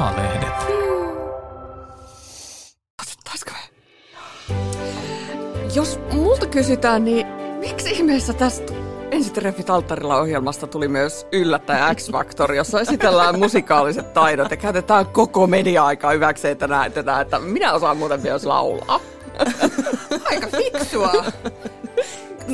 [0.00, 0.54] A-lehdet.
[3.02, 3.58] Otettaisiko me?
[5.74, 7.26] Jos multa kysytään, niin
[7.58, 8.72] miksi ihmeessä tästä
[9.10, 16.12] Ensitreffit alttarilla ohjelmasta tuli myös yllättäjä X-Factor, jossa esitellään musikaaliset taidot ja käytetään koko media-aikaa
[16.12, 19.00] hyväkseen, että näytetään, että minä osaan muuten myös laulaa.
[20.30, 21.12] Aika fiksua.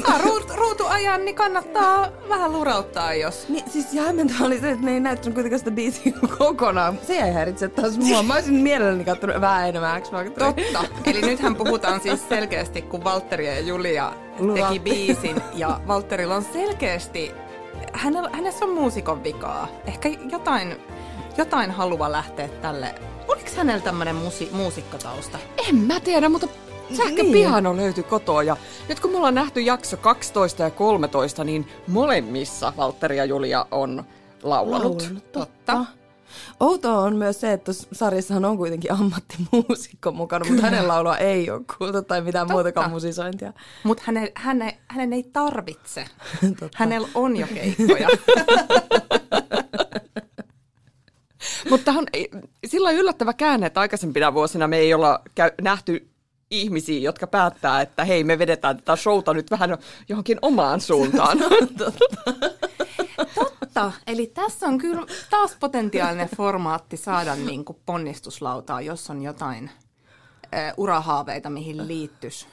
[0.02, 3.48] Saa ruut, ruutuajan, niin kannattaa vähän lurauttaa, jos...
[3.48, 6.98] Niin, siis hämmentävä oli se, että ne ei näyttänyt kuitenkaan sitä biisiä kokonaan.
[7.06, 8.22] Se ei häiritse taas mua.
[8.22, 10.84] Mä olisin mielelläni katsonut vähän enemmän x Totta.
[11.04, 14.12] Eli nythän puhutaan siis selkeästi, kun Valtteri ja Julia
[14.54, 15.42] teki biisin.
[15.54, 17.32] Ja Valtterilla on selkeästi...
[17.92, 19.68] Hänellä, hänessä on muusikon vikaa.
[19.86, 20.76] Ehkä jotain,
[21.36, 22.94] jotain halua lähteä tälle.
[23.28, 25.38] Oliko hänellä tämmöinen musi, muusikkotausta?
[25.68, 26.46] En mä tiedä, mutta
[26.94, 27.82] Sähköpiano niin.
[27.82, 28.56] löytyi kotoa ja
[28.88, 34.04] nyt kun me ollaan nähty jakso 12 ja 13, niin molemmissa Valtteri ja Julia on
[34.42, 35.02] laulanut.
[35.02, 35.84] laulanut totta.
[36.60, 41.62] Outoa on myös se, että sarjassahan on kuitenkin ammattimuusikko mukana, mutta hänen laulua ei ole
[41.78, 42.54] kuultu tai mitään Totta.
[42.54, 43.52] muutakaan musisointia.
[43.82, 46.04] Mutta hänen, hänen, hänen ei tarvitse.
[46.74, 48.08] Hänellä on jo keikkoja.
[51.70, 52.06] Mutta on
[52.66, 56.08] sillä yllättävä käänne, että aikaisempina vuosina me ei olla käy, nähty
[56.50, 61.38] ihmisiä, jotka päättää, että hei, me vedetään tätä showta nyt vähän johonkin omaan suuntaan.
[63.34, 63.92] Totta.
[64.06, 70.50] Eli tässä on kyllä taas potentiaalinen formaatti saada niin kuin ponnistuslautaa, jos on jotain uh,
[70.76, 72.46] urahaaveita, mihin liittyisi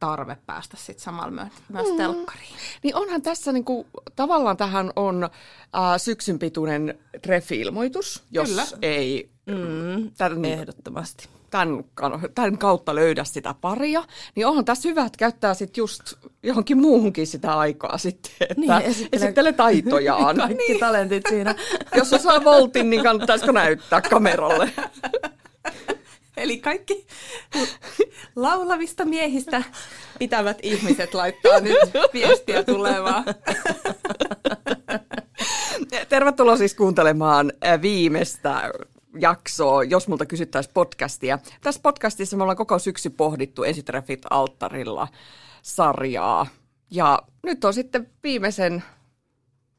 [0.00, 1.96] tarve päästä sitten samalla myös, myös mm.
[1.96, 2.54] telkkariin.
[2.82, 5.30] Niin onhan tässä niinku, tavallaan tähän on äh,
[5.96, 8.66] syksyn pituinen treffi-ilmoitus, jos Kyllä.
[8.82, 9.30] ei...
[9.46, 11.84] Mm, tämän, ehdottomasti tämän,
[12.34, 16.02] tämän kautta löydä sitä paria, niin onhan tässä hyvä, että käyttää sitten just
[16.42, 20.36] johonkin muuhunkin sitä aikaa sitten, että niin, esittele, esittele taitojaan.
[20.46, 20.80] Kaikki niin.
[20.80, 21.54] talentit siinä.
[21.96, 24.72] Jos osaa voltin, niin kannattaisiko näyttää kameralle?
[26.36, 27.06] Eli kaikki
[28.36, 29.62] laulavista miehistä
[30.18, 31.78] pitävät ihmiset laittaa nyt
[32.12, 33.24] viestiä tulevaa.
[36.08, 37.52] Tervetuloa siis kuuntelemaan
[37.82, 38.72] viimeistä
[39.18, 41.38] jaksoa, jos multa kysyttäisiin podcastia.
[41.60, 45.08] Tässä podcastissa me ollaan koko syksy pohdittu Ensitreffit alttarilla
[45.62, 46.46] sarjaa.
[46.90, 48.82] Ja nyt on sitten viimeisen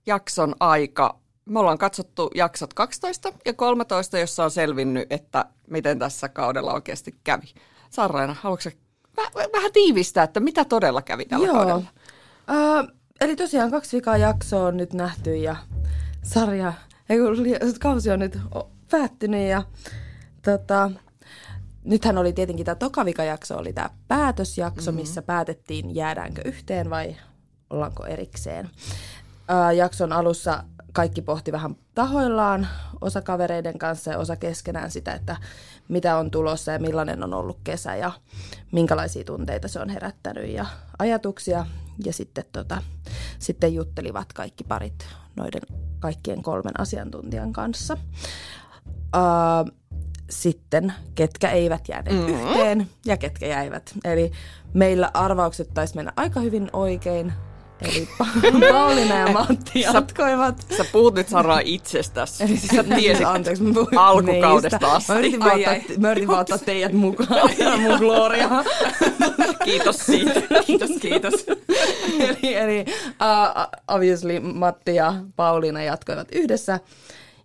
[0.06, 1.20] jakson aika.
[1.46, 7.16] Me ollaan katsottu jaksot 12 ja 13, jossa on selvinnyt, että miten tässä kaudella oikeasti
[7.24, 7.54] kävi.
[7.90, 8.70] Sarraina, haluatko
[9.22, 11.56] väh- vähän tiivistää, että mitä todella kävi tällä Joo.
[11.56, 11.84] kaudella?
[12.50, 12.88] Uh,
[13.22, 15.56] eli tosiaan kaksi vikaa jaksoa on nyt nähty ja
[16.24, 16.74] sarja,
[17.10, 17.18] ei
[17.80, 18.38] kausi on nyt
[18.92, 19.64] päättynyt ja
[20.42, 20.92] tota,
[21.84, 25.02] nythän oli tietenkin tämä tokavikajakso, oli tämä päätösjakso, mm-hmm.
[25.02, 27.16] missä päätettiin jäädäänkö yhteen vai
[27.70, 28.70] ollaanko erikseen.
[29.48, 30.64] Ää, jakson alussa
[30.94, 32.68] kaikki pohti vähän tahoillaan,
[33.02, 35.38] osa kavereiden kanssa ja osa keskenään sitä, että
[35.88, 38.12] mitä on tulossa ja millainen on ollut kesä ja
[38.72, 40.66] minkälaisia tunteita se on herättänyt ja
[41.00, 41.66] ajatuksia.
[42.06, 42.82] Ja sitten, tota,
[43.40, 45.62] sitten juttelivat kaikki parit noiden
[46.00, 47.98] kaikkien kolmen asiantuntijan kanssa
[49.16, 49.72] uh,
[50.30, 52.50] sitten ketkä eivät jääneet mm-hmm.
[52.50, 53.94] yhteen ja ketkä jäivät.
[54.06, 54.32] Eli
[54.74, 57.34] meillä arvaukset taisi mennä aika hyvin oikein.
[57.82, 58.08] Eli
[58.72, 60.66] Pauliina ja Matti jatkoivat.
[60.70, 62.44] Sä, sä puhut nyt Sara itsestäsi.
[62.44, 65.12] Eli siis sä tiesit Anteeksi, mä alkukaudesta asti.
[65.14, 65.82] Mä yritin, ai, ai.
[65.98, 68.50] mä yritin vaan ottaa teidät mukaan ja mun gloria.
[69.64, 70.42] kiitos siitä.
[70.66, 71.34] Kiitos, kiitos.
[72.20, 76.80] eli eli uh, obviously Matti ja Pauliina jatkoivat yhdessä.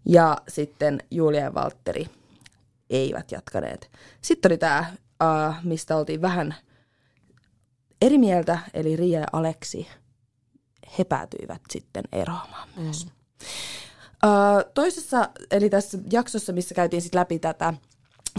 [0.06, 2.06] Ja sitten Julia ja Valtteri
[2.90, 3.90] eivät jatkaneet.
[4.20, 4.84] Sitten oli tämä,
[5.22, 6.54] uh, mistä oltiin vähän
[8.02, 9.86] eri mieltä, eli Ria ja Aleksi.
[10.98, 12.82] He päätyivät sitten eroamaan mm.
[12.82, 13.06] myös.
[13.06, 13.10] Mm.
[14.24, 17.74] Uh, toisessa, eli tässä jaksossa, missä käytiin sitten läpi tätä,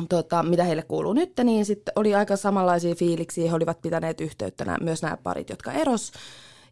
[0.10, 3.50] tota, mitä heille kuuluu nyt, niin sitten oli aika samanlaisia fiiliksiä.
[3.50, 6.12] He olivat pitäneet yhteyttä nämä, myös nämä parit, jotka eros.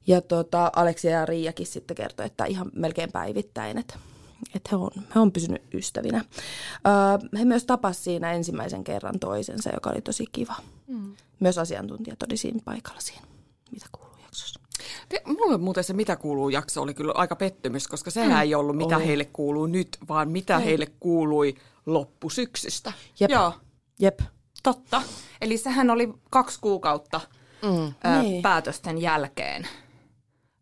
[0.07, 3.95] Ja tota, Aleksia ja Riiakin sitten kertoi, että ihan melkein päivittäin, että
[4.55, 6.25] että he on, he on pysynyt ystävinä.
[6.87, 10.55] Öö, he myös tapasivat siinä ensimmäisen kerran toisensa, joka oli tosi kiva.
[10.87, 11.15] Mm.
[11.39, 13.21] Myös asiantuntijat oli siinä paikalla siinä,
[13.71, 14.59] mitä kuuluu jaksossa.
[15.09, 18.41] Te, mulle muuten se mitä kuuluu jakso oli kyllä aika pettymys, koska sehän mm.
[18.41, 19.07] ei ollut mitä oli.
[19.07, 20.65] heille kuuluu nyt, vaan mitä ei.
[20.65, 21.55] heille kuului
[21.85, 22.93] loppusyksystä.
[23.19, 23.31] Jep.
[23.31, 23.53] Joo.
[23.99, 24.19] Jep.
[24.63, 25.01] Totta.
[25.41, 27.21] Eli sehän oli kaksi kuukautta
[27.61, 27.85] mm.
[27.87, 28.41] ö, niin.
[28.41, 29.67] päätösten jälkeen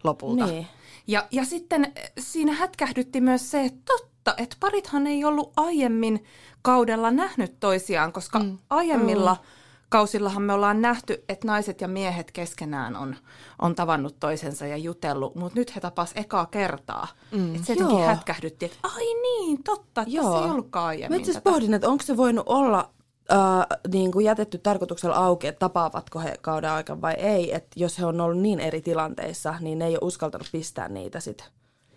[0.03, 0.45] lopulta.
[0.45, 0.67] Niin.
[1.07, 6.23] Ja, ja sitten eh, siinä hätkähdytti myös se, että totta, että parithan ei ollut aiemmin
[6.61, 8.57] kaudella nähnyt toisiaan, koska mm.
[8.69, 9.47] aiemmilla mm.
[9.89, 13.15] kausillahan me ollaan nähty, että naiset ja miehet keskenään on,
[13.59, 17.07] on tavannut toisensa ja jutellut, mutta nyt he tapas ekaa kertaa.
[17.31, 17.55] Mm.
[17.55, 18.07] Että se jotenkin Joo.
[18.07, 21.51] hätkähdytti, että ai niin, totta, että tässä ei ollutkaan Mä aiemmin itse tätä.
[21.51, 22.89] pohdin, että onko se voinut olla
[23.31, 27.55] äh, niin kuin jätetty tarkoituksella auki, että tapaavatko he kauden aikana vai ei.
[27.55, 31.19] Että jos he on ollut niin eri tilanteissa, niin ne ei ole uskaltanut pistää niitä
[31.19, 31.51] sit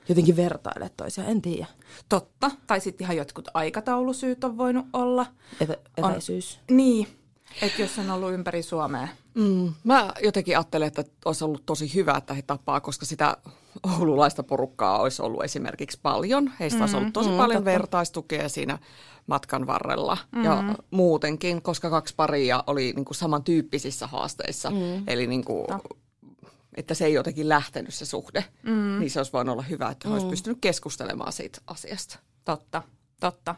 [0.08, 1.30] jotenkin vertaile toisiaan.
[1.30, 1.66] En tiedä.
[2.08, 5.26] Totta, tai sitten ihan jotkut aikataulusyyt on voinut olla.
[5.60, 6.60] Etä, etäisyys.
[6.70, 7.06] Niin,
[7.62, 9.08] että jos on ollut ympäri Suomea.
[9.34, 13.36] Mm, mä jotenkin ajattelen, että olisi ollut tosi hyvä, että he tapaa, koska sitä
[13.98, 16.52] oululaista porukkaa olisi ollut esimerkiksi paljon.
[16.60, 18.78] Heistä olisi ollut tosi paljon vertaistukea siinä
[19.26, 24.72] matkan varrella ja muutenkin, koska kaksi paria oli niin kuin samantyyppisissä haasteissa.
[25.06, 25.66] Eli niin kuin,
[26.74, 28.44] että se ei jotenkin lähtenyt se suhde,
[28.98, 32.18] niin se olisi voinut olla hyvä, että he olisi pystynyt keskustelemaan siitä asiasta.
[32.44, 32.82] Totta,
[33.20, 33.54] totta.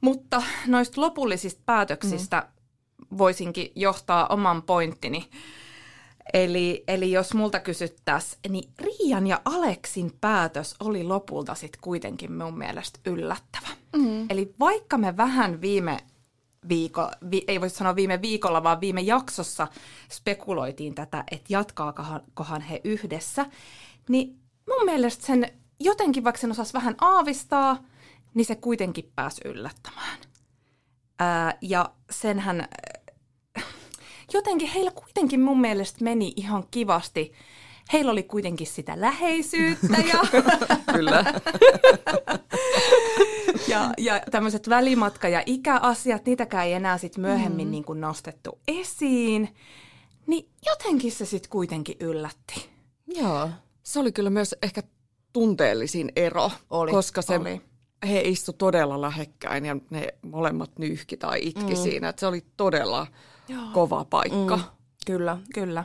[0.00, 3.18] Mutta noista lopullisista päätöksistä mm.
[3.18, 5.28] voisinkin johtaa oman pointtini.
[6.32, 12.58] Eli, eli jos multa kysyttäisiin, niin Riian ja Aleksin päätös oli lopulta sitten kuitenkin mun
[12.58, 13.68] mielestä yllättävä.
[13.96, 14.26] Mm.
[14.30, 15.98] Eli vaikka me vähän viime
[16.68, 19.68] viiko, vi, ei voi sanoa viime viikolla, vaan viime jaksossa
[20.12, 23.46] spekuloitiin tätä, että jatkaakohan he yhdessä,
[24.08, 27.82] niin mun mielestä sen jotenkin, vaikka sen osasi vähän aavistaa,
[28.34, 30.18] niin se kuitenkin pääsi yllättämään.
[31.18, 32.68] Ää, ja senhän
[34.32, 37.32] jotenkin heillä kuitenkin mun mielestä meni ihan kivasti.
[37.92, 40.42] Heillä oli kuitenkin sitä läheisyyttä ja,
[40.94, 41.24] Kyllä.
[43.68, 47.70] ja, ja tämmöiset välimatka- ja ikäasiat, niitäkään ei enää sit myöhemmin mm.
[47.70, 49.54] niin kuin nostettu esiin.
[50.26, 52.68] Niin jotenkin se sitten kuitenkin yllätti.
[53.06, 53.50] Joo.
[53.82, 54.82] Se oli kyllä myös ehkä
[55.32, 57.60] tunteellisin ero, Oli, koska se, oli.
[58.08, 61.82] he istu todella lähekkäin ja ne molemmat nyyhki tai itki mm.
[61.82, 62.08] siinä.
[62.08, 63.06] Että se oli todella
[63.52, 63.62] Joo.
[63.72, 64.56] kova paikka.
[64.56, 64.62] Mm.
[65.06, 65.38] Kyllä.
[65.54, 65.84] Kyllä.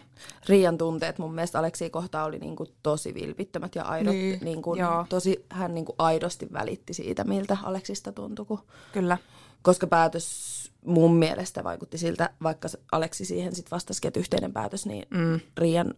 [0.50, 4.14] Riian tunteet mun mielestä Aleksi kohtaa oli niinku tosi vilpittömät ja aidot.
[4.14, 5.06] Niin, Niin, niinku, joo.
[5.10, 8.46] tosi, hän niinku aidosti välitti siitä, miltä Aleksista tuntui.
[8.46, 8.60] Kun,
[8.94, 9.18] Kyllä.
[9.62, 15.08] koska päätös mun mielestä vaikutti siltä, vaikka Aleksi siihen sitten vastasikin, että yhteinen päätös, niin
[15.10, 15.40] mm.
[15.58, 15.94] Riian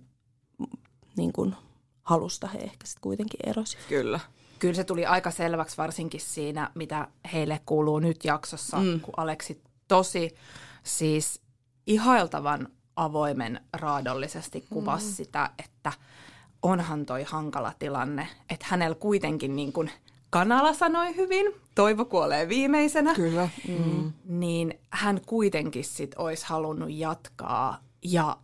[0.57, 0.66] mm,
[1.18, 1.56] niin kuin,
[2.04, 3.77] halusta he ehkä sitten kuitenkin erosi.
[3.89, 4.19] Kyllä.
[4.60, 9.00] Kyllä se tuli aika selväksi varsinkin siinä, mitä heille kuuluu nyt jaksossa, mm.
[9.00, 10.36] kun Aleksi tosi
[10.83, 11.42] siis
[11.89, 15.13] ihailtavan avoimen raadollisesti kuvasi mm.
[15.13, 15.91] sitä, että
[16.62, 19.91] onhan toi hankala tilanne, että hänellä kuitenkin niin kuin
[20.30, 21.45] Kanala sanoi hyvin,
[21.75, 23.50] toivo kuolee viimeisenä, Kyllä.
[23.68, 24.13] Mm.
[24.25, 28.38] niin hän kuitenkin sit olisi halunnut jatkaa ja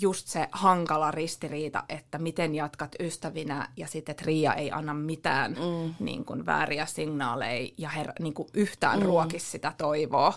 [0.00, 5.52] just se hankala ristiriita, että miten jatkat ystävinä ja sitten, että Riia ei anna mitään
[5.52, 5.94] mm.
[6.04, 9.06] niin kuin vääriä signaaleja ja her, niin kuin yhtään mm.
[9.06, 10.34] ruokisi sitä toivoa.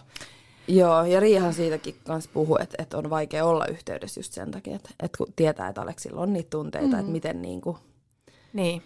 [0.67, 4.75] Joo, ja Riihan siitäkin kanssa puhui, että, että on vaikea olla yhteydessä just sen takia,
[4.75, 6.99] että, että kun tietää, että Aleksilla on niitä tunteita, mm.
[6.99, 7.77] että miten niin kuin,
[8.53, 8.81] Niin.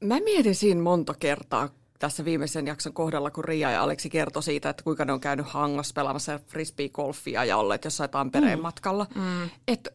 [0.00, 1.68] Mä mietin siinä monta kertaa
[1.98, 5.46] tässä viimeisen jakson kohdalla, kun Ria ja Aleksi kertoi siitä, että kuinka ne on käynyt
[5.46, 8.62] hangassa pelaamassa frisbee-golfia ja olleet jossain Tampereen mm.
[8.62, 9.06] matkalla.
[9.14, 9.50] Mm.
[9.68, 9.90] Että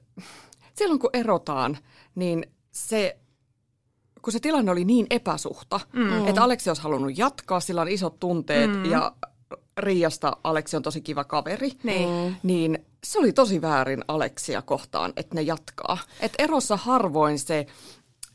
[0.73, 1.77] silloin kun erotaan,
[2.15, 3.17] niin se,
[4.21, 6.27] kun se tilanne oli niin epäsuhta, mm.
[6.27, 8.85] että Aleksi olisi halunnut jatkaa, sillä on isot tunteet mm.
[8.85, 9.11] ja
[9.77, 12.38] Riasta Aleksi on tosi kiva kaveri, Niin.
[12.44, 15.97] niin se oli tosi väärin Aleksia kohtaan, että ne jatkaa.
[16.19, 17.65] Et erossa harvoin se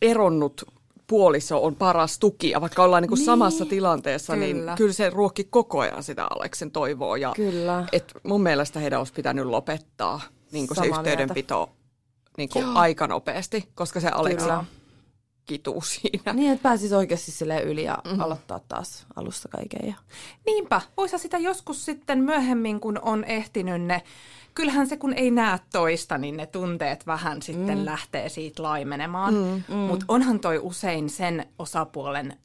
[0.03, 0.65] eronnut
[1.07, 4.47] puoliso on paras tuki, ja vaikka ollaan niinku niin, samassa tilanteessa, kyllä.
[4.47, 4.71] kyllä.
[4.71, 7.17] niin kyllä se ruokki koko ajan sitä Aleksen toivoa.
[7.17, 7.85] Ja Kyllä.
[7.93, 10.21] Et mun mielestä heidän olisi pitänyt lopettaa
[10.53, 11.71] niin se yhteydenpito
[12.37, 14.65] niin aika nopeasti, koska se Aleksi Kyllä.
[15.47, 16.33] Kituu siinä.
[16.33, 18.21] niin, että pääsisi oikeasti sille yli ja mm-hmm.
[18.21, 19.89] aloittaa taas alusta kaiken.
[19.89, 19.95] Ja...
[20.47, 24.03] Niinpä, voisi sitä joskus sitten myöhemmin, kun on ehtinyt ne,
[24.55, 27.85] kyllähän se kun ei näe toista, niin ne tunteet vähän sitten mm.
[27.85, 29.35] lähtee siitä laimenemaan.
[29.35, 29.75] Mm, mm.
[29.75, 32.39] Mutta onhan toi usein sen osapuolen,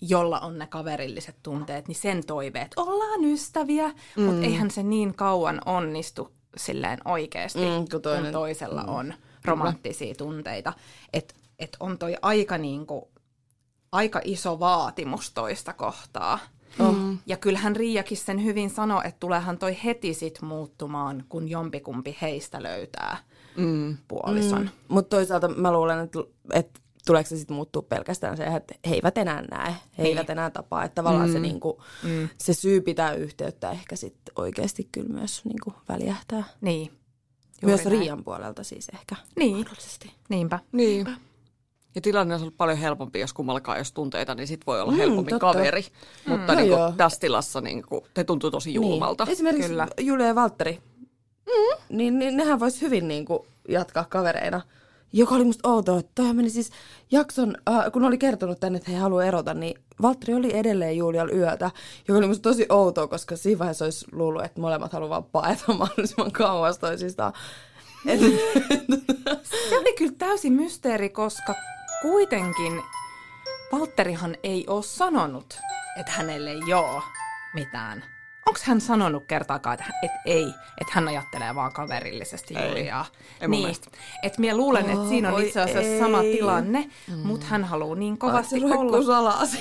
[0.00, 4.22] jolla on ne kaverilliset tunteet, niin sen toiveet, ollaan ystäviä, mm.
[4.22, 8.88] mutta eihän se niin kauan onnistu silleen oikeasti, Mm, kun toinen- kun toisella mm.
[8.88, 10.72] on romanttisia tunteita.
[11.12, 13.10] Että et on toi aika niinku,
[13.92, 16.38] aika iso vaatimus toista kohtaa.
[16.78, 16.94] Oh.
[17.26, 22.62] Ja kyllähän Riiakin sen hyvin sanoi, että tuleehan toi heti sit muuttumaan, kun jompikumpi heistä
[22.62, 23.16] löytää
[23.56, 23.96] mm.
[24.08, 24.62] puolison.
[24.62, 24.68] Mm.
[24.88, 26.18] Mutta toisaalta mä luulen, että,
[26.52, 30.50] että tuleeko se sitten muuttuu pelkästään se, että he eivät enää näe, he eivät enää
[30.50, 30.84] tapaa.
[30.84, 31.32] Että tavallaan mm.
[31.32, 32.28] se, niinku, mm.
[32.38, 36.44] se syy pitää yhteyttä ehkä sitten oikeasti kyllä myös niinku väljähtää.
[36.60, 36.92] Niin.
[37.62, 37.98] Juuri Myös näin.
[37.98, 39.16] Riian puolelta siis ehkä.
[39.36, 40.12] Niin, Mahdollisesti.
[40.28, 40.58] niinpä.
[40.72, 41.06] Niin.
[41.94, 45.26] Ja tilanne on ollut paljon helpompi, jos kummallakaan jos tunteita, niin sit voi olla helpommin
[45.26, 45.52] totta.
[45.52, 45.84] kaveri.
[46.26, 49.24] Mutta No niin kuin tässä tilassa niin kuin, te tuntuu tosi julmalta.
[49.24, 49.32] Niin.
[49.32, 49.88] Esimerkiksi Kyllä.
[50.00, 50.80] Julia ja Valtteri,
[51.46, 51.96] mm.
[51.96, 54.60] niin, niin nehän vois hyvin niin kuin, jatkaa kavereina.
[55.12, 56.70] Joka oli musta outoa, että meni siis
[57.10, 61.32] jakson, äh, kun oli kertonut tänne, että he haluaa erota, niin Valtteri oli edelleen Julialla
[61.32, 61.70] yötä,
[62.08, 65.72] joka oli musta tosi outoa, koska siinä vaiheessa olisi luullut, että molemmat haluaa vaan paeta
[65.78, 67.32] mahdollisimman kauas toisistaan.
[68.06, 68.20] Et,
[69.70, 71.54] Se oli kyllä täysin mysteeri, koska
[72.02, 72.82] kuitenkin
[73.72, 75.60] Valtterihan ei ole sanonut,
[76.00, 77.02] että hänelle ei ole
[77.54, 78.04] mitään.
[78.46, 82.68] Onko hän sanonut kertaakaan, että, että ei, että hän ajattelee vaan kaverillisesti Ei.
[82.68, 83.06] Juliaa?
[83.40, 83.60] Ei niin.
[83.60, 83.90] mielestä.
[84.22, 85.98] Et minä luulen, että siinä on itse asiassa ei.
[85.98, 87.18] sama tilanne, mm.
[87.18, 89.02] mutta hän haluaa niin kovasti se olla.
[89.02, 89.42] salaa.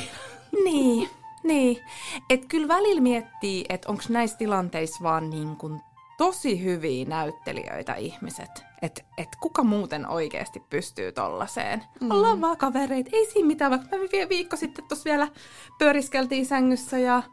[0.64, 1.10] Niin,
[1.44, 1.78] niin.
[2.30, 5.82] Että kyllä välillä miettii, että onko näissä tilanteissa vaan niin kuin
[6.22, 8.64] tosi hyviä näyttelijöitä ihmiset.
[8.82, 11.84] Että et kuka muuten oikeasti pystyy tollaiseen.
[12.02, 12.12] Mm.
[12.12, 13.72] Ollaan vaan kavereita, ei siinä mitään.
[13.72, 15.28] Vaikka me vielä viikko sitten tuossa vielä
[15.80, 17.24] pyöriskeltiin sängyssä ja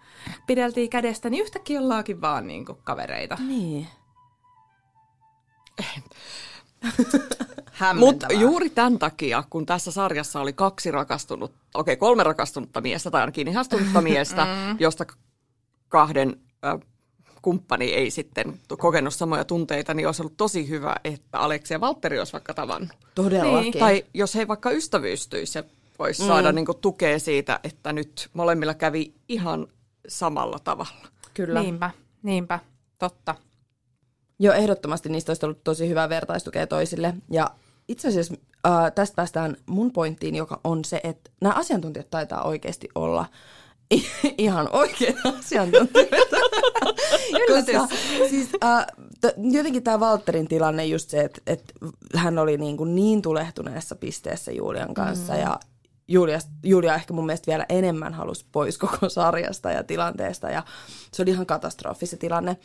[0.46, 3.38] pideltiin kädestä, niin yhtäkkiä ollaankin vaan niin kuin kavereita.
[3.48, 3.88] Niin.
[7.94, 13.20] Mutta juuri tämän takia, kun tässä sarjassa oli kaksi rakastunut, okei kolme rakastunutta miestä tai
[13.20, 14.46] ainakin ihastunutta miestä,
[14.78, 15.06] josta
[15.88, 16.80] kahden äh,
[17.48, 22.18] kumppani ei sitten kokenut samoja tunteita, niin olisi ollut tosi hyvä, että Aleksi ja Valtteri
[22.18, 22.90] olisi vaikka tavannut.
[23.14, 23.70] Todellakin.
[23.70, 23.80] Niin.
[23.80, 25.64] Tai jos he vaikka ystävystyisi ja
[25.98, 29.66] voisi saada niin kuin tukea siitä, että nyt molemmilla kävi ihan
[30.08, 31.08] samalla tavalla.
[31.34, 31.62] Kyllä.
[31.62, 31.90] Niinpä,
[32.22, 32.58] niinpä,
[32.98, 33.34] totta.
[34.38, 37.14] Joo, ehdottomasti niistä olisi ollut tosi hyvää vertaistukea toisille.
[37.30, 37.50] Ja
[37.88, 38.34] itse asiassa
[38.66, 43.26] äh, tästä päästään mun pointtiin, joka on se, että nämä asiantuntijat taitaa oikeasti olla
[44.38, 46.36] ihan oikeita asiantuntijoita.
[47.48, 47.96] Koska,
[48.30, 48.86] siis, äh,
[49.20, 51.74] t- jotenkin tämä Valterin tilanne just se, että, että
[52.14, 55.40] hän oli niin, kuin niin tulehtuneessa pisteessä Julian kanssa mm.
[55.40, 55.60] ja
[56.08, 60.62] Julia, Julia ehkä mun mielestä vielä enemmän halusi pois koko sarjasta ja tilanteesta ja
[61.12, 62.56] se oli ihan katastrofi se tilanne.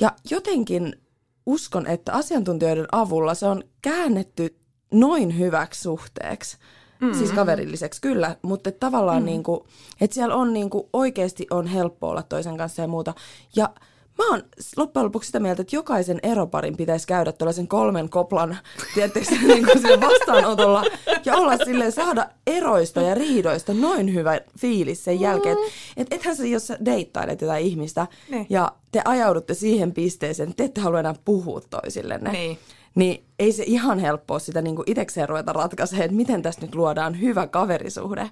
[0.00, 1.00] Ja jotenkin
[1.46, 4.56] uskon, että asiantuntijoiden avulla se on käännetty
[4.92, 6.56] noin hyväksi suhteeksi.
[7.00, 7.14] Mm.
[7.14, 9.26] Siis kaverilliseksi, kyllä, mutta tavallaan mm.
[9.26, 9.66] niinku,
[10.00, 13.14] että siellä on niinku, oikeasti on helppo olla toisen kanssa ja muuta.
[13.56, 13.70] Ja
[14.18, 14.42] mä oon
[14.76, 18.58] loppujen lopuksi sitä mieltä, että jokaisen eroparin pitäisi käydä tuollaisen kolmen koplan,
[18.94, 20.84] tietysti niinku sillä vastaanotolla
[21.24, 25.56] ja olla silleen saada eroista ja riidoista noin hyvä fiilis sen jälkeen.
[25.56, 25.62] Mm.
[25.96, 28.46] Että ethän sä, jos sä deittailet jotain ihmistä Niin.
[28.50, 32.32] ja te ajaudutte siihen pisteeseen, että te ette halua enää puhua toisillenne.
[32.32, 32.58] Niin.
[32.98, 37.20] Niin ei se ihan helppoa sitä niin itsekseen ruveta ratkaisemaan, että miten tästä nyt luodaan
[37.20, 38.30] hyvä kaverisuhde.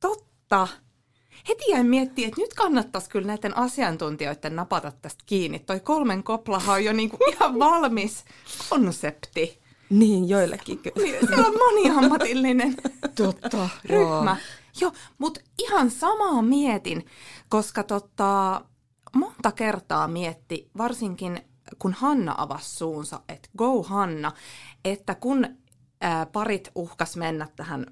[0.00, 0.68] Totta.
[1.48, 5.58] Heti jäin miettiä, että nyt kannattaisi kyllä näiden asiantuntijoiden napata tästä kiinni.
[5.58, 8.24] Toi kolmen koplahan on jo niinku ihan valmis
[8.70, 9.60] konsepti.
[9.90, 11.06] Niin, joillekin kyllä.
[11.06, 12.76] Niin, Se on moniammatillinen
[13.22, 14.36] Totta, ryhmä.
[14.80, 17.06] Joo, mutta ihan samaa mietin,
[17.48, 18.60] koska tota,
[19.16, 21.40] monta kertaa mietti, varsinkin
[21.78, 24.32] kun Hanna avasi suunsa, että go Hanna,
[24.84, 25.46] että kun
[26.00, 27.86] ää, parit uhkas mennä tähän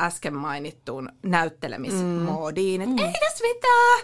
[0.00, 4.00] äsken mainittuun näyttelemismoodiin, että ei tässä mitään,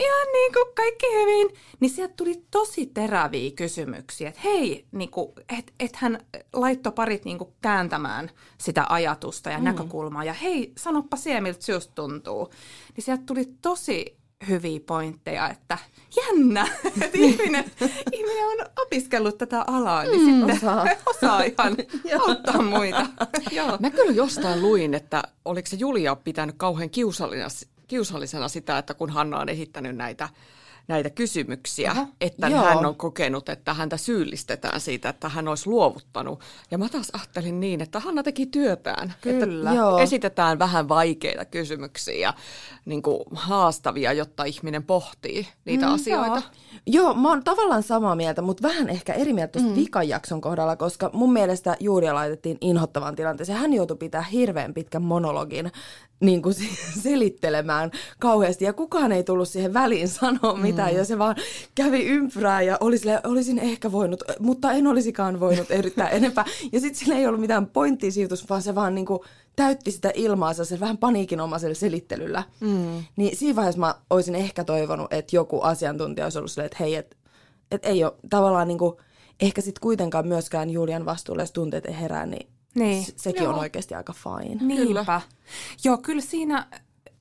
[0.00, 1.48] ihan niin kuin kaikki hyvin,
[1.80, 7.24] niin sieltä tuli tosi teräviä kysymyksiä, että hei, niin kuin, et, et hän laittoi parit
[7.24, 9.64] niin kuin kääntämään sitä ajatusta ja mm.
[9.64, 12.50] näkökulmaa, ja hei, sanoppa siellä, miltä sinusta tuntuu.
[12.96, 15.78] Niin sieltä tuli tosi hyviä pointteja, että
[16.16, 16.68] jännä,
[17.02, 17.64] että ihminen,
[18.12, 20.86] ihminen on opiskellut tätä alaa, niin sitten osaa.
[21.16, 21.76] osaa ihan
[22.28, 23.06] auttaa muita.
[23.50, 23.76] Joo.
[23.80, 27.48] Mä kyllä jostain luin, että oliko se Julia pitänyt kauhean kiusallisena,
[27.88, 30.28] kiusallisena sitä, että kun Hanna on esittänyt näitä,
[30.88, 32.06] näitä kysymyksiä, Aha.
[32.20, 32.64] että Joo.
[32.64, 36.40] hän on kokenut, että häntä syyllistetään siitä, että hän olisi luovuttanut.
[36.70, 39.14] Ja mä taas ajattelin niin, että Hanna teki työtään.
[39.20, 39.70] Kyllä.
[39.70, 39.98] Että Joo.
[39.98, 42.34] esitetään vähän vaikeita kysymyksiä ja
[42.84, 46.42] niin kuin haastavia, jotta ihminen pohtii niitä mm, asioita.
[46.86, 49.76] Joo, mä oon tavallaan samaa mieltä, mutta vähän ehkä eri mieltä tuosta mm.
[49.76, 53.58] vikan jakson kohdalla, koska mun mielestä Juulia laitettiin inhottavaan tilanteeseen.
[53.58, 55.72] Hän joutui pitää hirveän pitkän monologin
[56.20, 56.54] niin kuin
[57.02, 61.36] selittelemään kauheasti, ja kukaan ei tullut siihen väliin sanoa mitään, ja se vaan
[61.74, 66.44] kävi ympyrää, ja oli sille, olisin ehkä voinut, mutta en olisikaan voinut yrittää enempää.
[66.72, 69.20] Ja sitten sillä ei ollut mitään pointtia siirtys, vaan se vaan niin kuin
[69.56, 72.42] täytti sitä ilmaansa se vähän paniikinomaisella selittelyllä.
[72.60, 73.04] Mm.
[73.16, 76.94] Niin siinä vaiheessa mä olisin ehkä toivonut, että joku asiantuntija olisi ollut silleen, että hei,
[76.94, 77.16] että
[77.70, 78.96] et ei ole tavallaan niin kuin,
[79.40, 83.04] ehkä sitten kuitenkaan myöskään Julian vastuulle, jos tunteet ei herää, niin, Niin.
[83.04, 84.60] se- sekin on oikeasti aika fine.
[84.66, 85.20] Niinpä.
[85.84, 86.66] Joo, kyllä siinä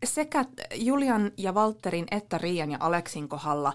[0.03, 3.74] sekä Julian ja Valterin että Riian ja Aleksin kohdalla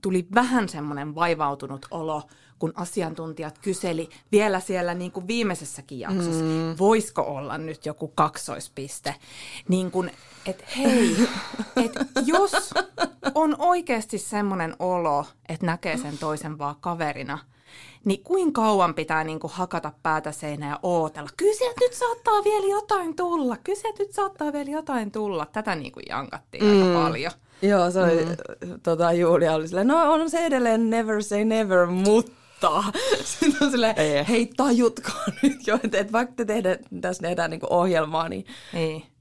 [0.00, 2.22] tuli vähän semmoinen vaivautunut olo,
[2.58, 6.78] kun asiantuntijat kyseli vielä siellä niin kuin viimeisessäkin jaksossa, mm.
[6.78, 9.14] voisiko olla nyt joku kaksoispiste.
[9.68, 10.10] Niin kuin,
[10.46, 11.16] että hei,
[11.84, 12.74] että jos
[13.34, 17.38] on oikeasti semmoinen olo, että näkee sen toisen vaan kaverina,
[18.04, 21.28] niin kuin kauan pitää niin kuin hakata päätä seinään ja ootella.
[21.36, 25.46] Kyllä sieltä nyt saattaa vielä jotain tulla, kyllä sieltä nyt saattaa vielä jotain tulla.
[25.52, 26.82] Tätä niin kuin jankattiin mm.
[26.82, 27.32] aika paljon.
[27.62, 28.80] Joo, se oli, mm.
[28.82, 32.84] tota, Julia oli silleen, no on se edelleen never say never, mutta
[33.24, 34.28] sitten on silleen, ei.
[34.28, 39.11] hei tajutkaa nyt jo, että, että vaikka te tehdään, tässä tehdään niin ohjelmaa, niin ei.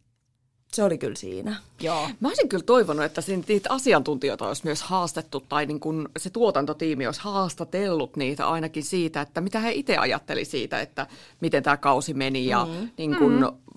[0.76, 1.56] Se oli kyllä siinä.
[1.82, 2.10] Joo.
[2.20, 7.06] Mä olisin kyllä toivonut, että niitä asiantuntijoita olisi myös haastettu tai niin kun se tuotantotiimi
[7.06, 11.08] olisi haastatellut niitä ainakin siitä, että mitä he itse ajatteli siitä, että
[11.42, 12.90] miten tämä kausi meni ja mm.
[12.98, 13.72] niin kun, mm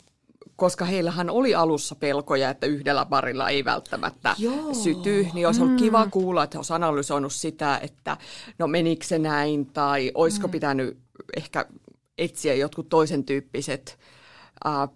[0.57, 4.75] koska heillähän oli alussa pelkoja, että yhdellä barilla ei välttämättä Joo.
[4.75, 5.79] syty, niin olisi ollut mm.
[5.79, 8.17] kiva kuulla, että olisi analysoinut sitä, että
[8.59, 10.51] no menikö se näin tai olisiko mm.
[10.51, 10.99] pitänyt
[11.37, 11.67] ehkä
[12.19, 13.99] etsiä jotkut toisen tyyppiset
[14.67, 14.89] äh,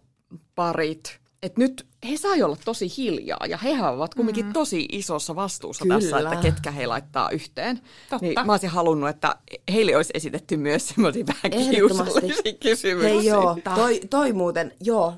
[0.54, 1.20] parit.
[1.42, 4.52] Et nyt he sai olla tosi hiljaa ja he ovat kumminkin mm.
[4.52, 6.00] tosi isossa vastuussa Kyllä.
[6.00, 7.80] tässä, että ketkä he laittaa yhteen.
[8.10, 8.26] Totta.
[8.26, 9.36] Niin mä olisin halunnut, että
[9.72, 13.14] heille olisi esitetty myös semmoisia vähän kiusallisia kysymyksiä.
[13.14, 15.14] Hei joo, toi, toi muuten, joo,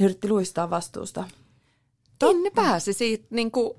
[0.00, 1.24] ne yritti luistaa vastuusta.
[2.18, 2.42] Totta.
[2.42, 3.74] Ne pääsi siitä niin kuin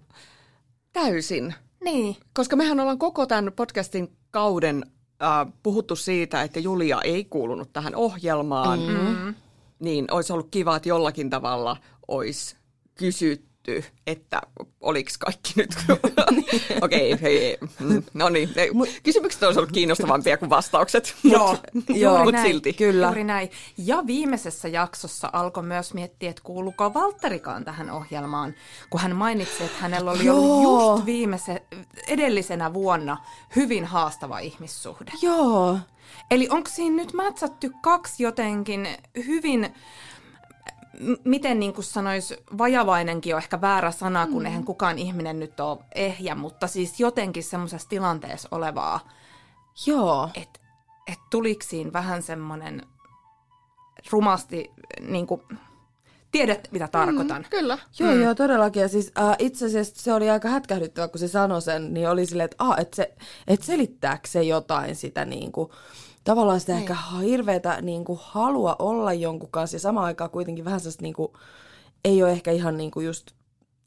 [0.94, 1.54] täysin.
[1.84, 2.16] Niin.
[2.34, 4.86] Koska mehän ollaan koko tämän podcastin kauden
[5.24, 8.80] äh, puhuttu siitä, että Julia ei kuulunut tähän ohjelmaan.
[8.80, 9.36] Mm-hmm.
[9.80, 11.78] Niin olisi ollut kiva, että jollakin tavalla
[12.08, 12.56] olisi
[12.96, 14.42] kysytty kysytty, että
[14.82, 15.76] oliko kaikki nyt...
[16.82, 18.50] Okei, okay, hei, mm, no niin.
[19.04, 22.74] Kysymykset olisi ollut kiinnostavampia kuin vastaukset, mutta mut silti.
[22.74, 23.06] Kyllä.
[23.06, 23.52] Juuri näin.
[23.78, 28.54] Ja viimeisessä jaksossa alkoi myös miettiä, että kuuluuko Valtterikaan tähän ohjelmaan,
[28.90, 31.64] kun hän mainitsi, että hänellä oli ollut just viimeise,
[32.08, 33.18] edellisenä vuonna
[33.56, 35.12] hyvin haastava ihmissuhde.
[35.22, 35.78] Joo.
[36.32, 38.88] Eli onko siinä nyt mätsätty kaksi jotenkin
[39.28, 39.76] hyvin
[41.24, 44.46] miten niin kuin sanoisi, vajavainenkin on ehkä väärä sana, kun mm.
[44.46, 49.00] eihän kukaan ihminen nyt ole ehjä, mutta siis jotenkin semmoisessa tilanteessa olevaa.
[49.86, 50.30] Joo.
[50.34, 50.60] Että
[51.08, 52.82] et tuliko siinä vähän semmoinen
[54.12, 55.42] rumasti, niin kuin,
[56.32, 57.42] tiedät mitä tarkoitan.
[57.42, 57.78] Mm, kyllä.
[58.00, 58.22] Joo, mm.
[58.22, 58.82] joo, todellakin.
[58.82, 62.26] Ja siis äh, itse asiassa se oli aika hätkähdyttävä, kun se sanoi sen, niin oli
[62.26, 63.14] silleen, että ah, et se,
[63.48, 65.70] et selittääkö se jotain sitä niin kuin,
[66.26, 66.82] tavallaan sitä niin.
[66.82, 71.14] ehkä hirveätä niin kuin, halua olla jonkun kanssa ja samaan aikaan kuitenkin vähän sellaista niin
[71.14, 71.32] kuin,
[72.06, 73.32] ei ole ehkä ihan niin kuin just,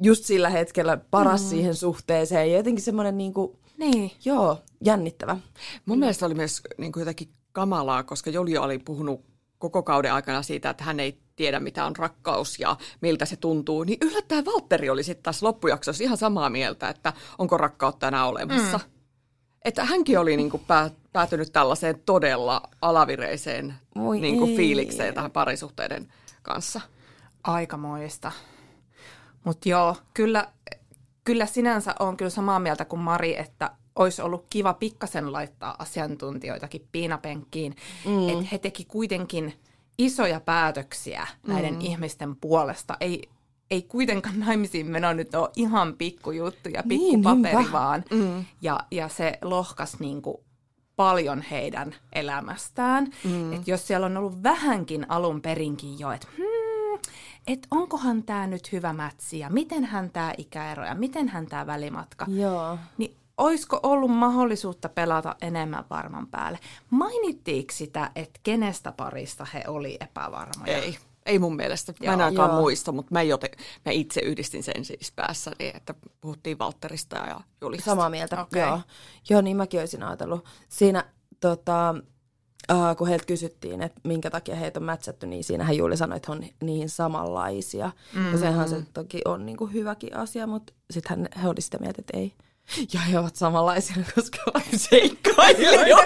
[0.02, 1.48] just sillä hetkellä paras mm.
[1.48, 4.10] siihen suhteeseen ja jotenkin semmoinen niin kuin, niin.
[4.24, 5.36] joo, jännittävä.
[5.86, 6.00] Mun mm.
[6.00, 9.24] mielestä oli myös niin kuin jotenkin kamalaa, koska Julia oli puhunut
[9.58, 13.84] koko kauden aikana siitä, että hän ei tiedä, mitä on rakkaus ja miltä se tuntuu,
[13.84, 18.78] niin yllättäen Valtteri oli sitten tässä loppujaksossa ihan samaa mieltä, että onko rakkautta enää olemassa.
[18.78, 18.97] Mm.
[19.64, 23.74] Että hänkin oli niin kuin pää, päätynyt tällaiseen todella alavireiseen
[24.20, 26.80] niin kuin fiilikseen tähän parisuhteiden kanssa.
[27.44, 28.32] Aikamoista.
[29.44, 30.48] Mutta joo, kyllä,
[31.24, 36.88] kyllä sinänsä on kyllä samaa mieltä kuin Mari, että olisi ollut kiva pikkasen laittaa asiantuntijoitakin
[36.92, 37.76] piinapenkkiin.
[38.04, 38.28] Mm.
[38.28, 39.54] Että he teki kuitenkin
[39.98, 41.80] isoja päätöksiä näiden mm.
[41.80, 42.96] ihmisten puolesta.
[43.00, 43.28] Ei,
[43.70, 48.04] ei kuitenkaan naimisiin meno nyt ole ihan pikkujuttu ja pikkupaperi niin, vaan.
[48.10, 48.44] Mm.
[48.62, 50.36] Ja, ja se lohkas niin kuin
[50.96, 53.08] paljon heidän elämästään.
[53.24, 53.52] Mm.
[53.52, 57.00] Että jos siellä on ollut vähänkin alun perinkin jo, että hmm,
[57.46, 62.78] et onkohan tämä nyt hyvä mätsi ja mitenhän tämä ikäero ja mitenhän tämä välimatka, Joo.
[62.98, 66.58] niin olisiko ollut mahdollisuutta pelata enemmän varman päälle?
[66.90, 70.76] Mainittiinko sitä, että kenestä parista he oli epävarmoja?
[70.76, 70.98] Ei.
[71.28, 71.94] Ei mun mielestä.
[72.06, 73.50] Mä en ainakaan muista, mutta mä, joten,
[73.84, 77.84] mä itse yhdistin sen siis päässäni, että puhuttiin Valterista ja Julista.
[77.84, 78.62] Samaa mieltä, okay.
[78.62, 78.80] joo.
[79.30, 80.44] Joo, niin mäkin olisin ajatellut.
[80.68, 81.04] Siinä
[81.40, 81.94] tota,
[82.72, 86.32] uh, kun heiltä kysyttiin, että minkä takia heitä on mätsätty, niin siinähän Juuli sanoi, että
[86.32, 87.90] on niin samanlaisia.
[88.14, 88.32] Mm-hmm.
[88.32, 92.02] Ja sehän se toki on niin kuin hyväkin asia, mutta sitten he olivat sitä mieltä,
[92.02, 92.32] että ei.
[92.92, 95.96] Ja he ovat samanlaisia, koska ovat seikkailijoita.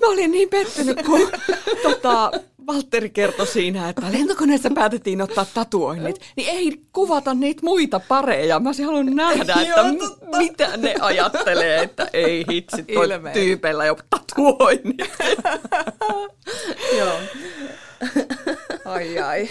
[0.00, 1.30] Mä olin niin pettynyt, kun
[1.82, 2.30] tota,
[2.74, 8.60] Valtteri kertoi siinä, että lentokoneessa päätettiin ottaa tatuoinnit, niin ei kuvata niitä muita pareja.
[8.60, 13.32] Mä olisin halunnut nähdä, että m- mitä ne ajattelee, että ei hitsi, toi Ilmein.
[13.32, 14.96] tyypeillä jo tatuoinnit.
[16.98, 17.18] Joo.
[18.84, 19.48] Ai ai.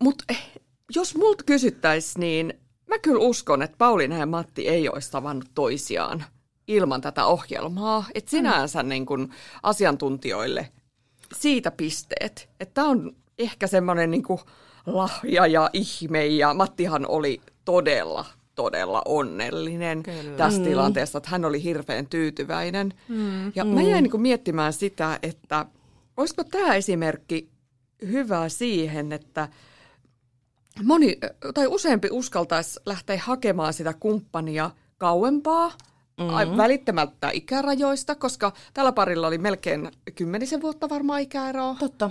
[0.00, 0.50] Mutta eh,
[0.94, 2.54] jos multa kysyttäisiin, niin
[2.88, 6.24] mä kyllä uskon, että Pauliina ja Matti ei olisi tavannut toisiaan
[6.68, 8.04] ilman tätä ohjelmaa.
[8.14, 8.88] Että sinänsä mm.
[8.88, 10.68] niin kun asiantuntijoille
[11.32, 12.48] siitä pisteet.
[12.60, 14.22] Että tämä on ehkä semmoinen niin
[14.86, 20.36] lahja ja ihme ja Mattihan oli todella todella onnellinen Kyllä.
[20.36, 20.64] tässä mm.
[20.64, 22.94] tilanteessa, että hän oli hirveän tyytyväinen.
[23.08, 23.52] Mm.
[23.54, 23.70] Ja mm.
[23.70, 25.66] mä jäin niin kuin miettimään sitä, että
[26.16, 27.48] olisiko tämä esimerkki
[28.10, 29.48] hyvä siihen, että
[30.82, 31.18] moni
[31.54, 35.72] tai useampi uskaltaisi lähteä hakemaan sitä kumppania kauempaa,
[36.18, 36.56] mm-hmm.
[36.56, 41.76] välittämättä ikärajoista, koska tällä parilla oli melkein kymmenisen vuotta varmaan ikäeroa.
[41.78, 42.10] Totta.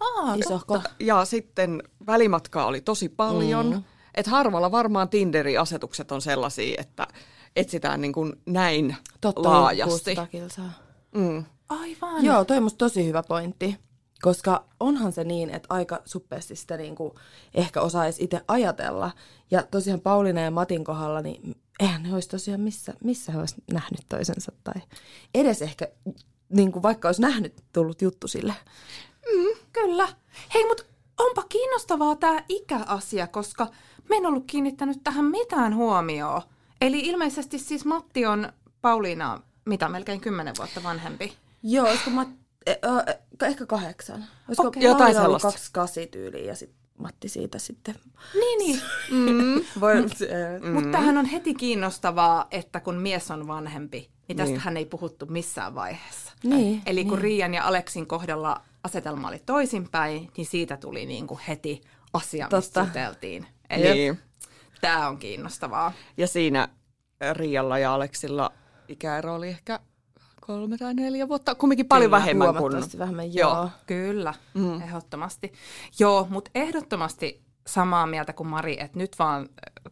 [0.00, 0.80] Aa, Isohko.
[1.00, 3.70] Ja sitten välimatkaa oli tosi paljon.
[3.70, 3.82] Mm.
[4.14, 7.06] Että harvalla varmaan Tinderin asetukset on sellaisia, että
[7.56, 9.90] etsitään niin kuin näin Totta, laajasti.
[9.90, 10.72] 600 kilsaa.
[11.14, 11.44] Mm.
[11.68, 12.24] Aivan.
[12.24, 13.76] Joo, toi on musta tosi hyvä pointti.
[14.22, 17.14] Koska onhan se niin, että aika suppeasti sitä niinku
[17.54, 19.10] ehkä osaisi itse ajatella.
[19.50, 23.54] Ja tosiaan Pauliina ja Matin kohdalla, niin eihän ne olisi tosiaan missä, missä he olisi
[23.72, 24.52] nähnyt toisensa.
[24.64, 24.82] Tai
[25.34, 25.88] edes ehkä,
[26.48, 28.54] niinku vaikka olisi nähnyt, tullut juttu sille.
[29.72, 30.08] Kyllä.
[30.54, 30.84] Hei, mutta
[31.18, 33.66] onpa kiinnostavaa tämä ikäasia, koska
[34.08, 36.42] mä en ollut kiinnittänyt tähän mitään huomioon.
[36.80, 41.32] Eli ilmeisesti siis Matti on Pauliina, mitä, melkein kymmenen vuotta vanhempi.
[41.62, 42.26] Joo, olisiko äh,
[43.42, 44.24] ehkä kahdeksan.
[44.48, 44.82] Olisiko Okei.
[44.82, 45.48] Jotain sellaista.
[45.48, 47.94] 28 tyyliin ja sitten Matti siitä sitten.
[48.34, 48.80] Niin, niin.
[49.10, 49.64] Mm.
[49.80, 50.72] Voi, mm.
[50.72, 54.60] Mutta tämähän on heti kiinnostavaa, että kun mies on vanhempi, niin tästä Niin.
[54.60, 56.32] hän ei puhuttu missään vaiheessa.
[56.44, 61.40] Niin, Eli kun Riian ja Aleksin kohdalla asetelma oli toisinpäin, niin siitä tuli niin kuin
[61.48, 61.80] heti
[62.12, 63.46] asia, mistä juteltiin.
[63.70, 64.18] Eli Niin.
[64.80, 65.92] tämä on kiinnostavaa.
[66.16, 66.68] Ja siinä
[67.32, 68.50] Rialla ja Aleksilla
[68.88, 69.80] ikäero oli ehkä
[70.46, 72.72] kolme tai neljä vuotta, kumminkin paljon Kyllä, vähemmän kuin...
[72.98, 73.68] vähemmän, joo.
[73.86, 74.82] Kyllä, mm.
[74.82, 75.52] ehdottomasti.
[75.98, 79.48] Joo, mutta ehdottomasti samaa mieltä kuin Mari, että nyt vaan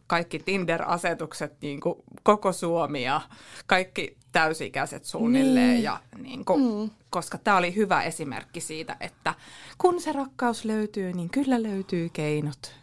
[0.07, 3.21] kaikki Tinder-asetukset, niin kuin koko Suomi ja
[3.65, 5.69] kaikki täysi-ikäiset suunnilleen.
[5.69, 5.83] Niin.
[5.83, 6.89] Ja, niin kuin, mm.
[7.09, 9.33] Koska tämä oli hyvä esimerkki siitä, että
[9.77, 12.75] kun se rakkaus löytyy, niin kyllä löytyy keinot.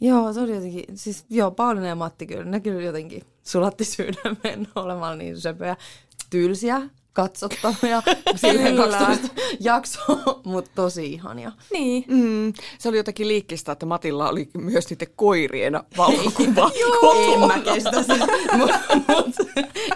[0.00, 4.68] Joo, se oli jotenkin, siis joo, Pauliina ja Matti kyllä, ne kyllä jotenkin sulatti sydämen
[4.74, 5.76] olemalla niin söpöjä,
[6.30, 6.82] tylsiä,
[7.14, 8.02] katsottavia,
[8.36, 8.98] silleen Kyllä.
[8.98, 9.28] 12
[9.60, 11.52] jaksoa, mutta tosi ihania.
[11.72, 12.04] Niin.
[12.08, 16.70] Mm, se oli jotenkin liikkistä, että Matilla oli myös niiden koirien valokuva.
[17.32, 18.26] En mä kestä sitä,
[18.58, 19.26] mutta mut,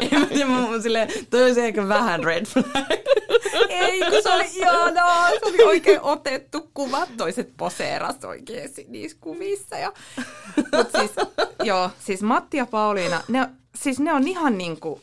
[0.01, 2.67] en mä tiedä, mun silleen, toi olisi ehkä vähän red flag.
[3.69, 5.31] Ei, kun se oli ihanaa.
[5.31, 7.09] Se oli oikein otettu kuvat.
[7.17, 9.79] Toiset poseeras oikein niissä kuvissa.
[9.79, 9.93] Ja...
[10.57, 11.11] Mut siis,
[11.63, 15.01] joo, siis Matti ja Pauliina, ne, siis ne on ihan niin kuin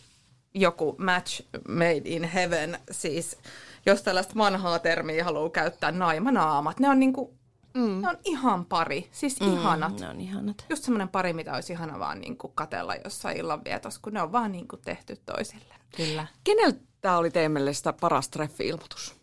[0.55, 2.79] joku match made in heaven.
[2.91, 3.37] Siis
[3.85, 6.79] jos tällaista vanhaa termiä haluaa käyttää, naimanaamat.
[6.79, 7.29] Ne on niin kuin,
[7.73, 8.01] mm.
[8.01, 9.09] ne on ihan pari.
[9.11, 9.53] Siis mm.
[9.53, 9.99] ihanat.
[9.99, 10.65] Ne on ihanat.
[10.69, 14.31] Just semmoinen pari, mitä olisi ihana vaan niin kuin katella jossain illanvietossa, kun ne on
[14.31, 15.75] vaan niin kuin tehty toisille.
[15.97, 16.27] Kyllä.
[16.43, 19.15] Keneltä tämä oli teidän mielestä paras treffi-ilmoitus?